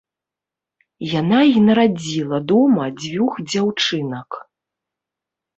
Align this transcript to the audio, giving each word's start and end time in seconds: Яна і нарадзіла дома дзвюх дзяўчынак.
Яна 1.19 1.41
і 1.49 1.57
нарадзіла 1.67 2.37
дома 2.53 2.83
дзвюх 3.03 3.31
дзяўчынак. 3.51 4.29